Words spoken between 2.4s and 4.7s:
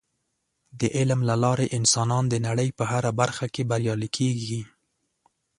نړۍ په هره برخه کې بریالي کیږي.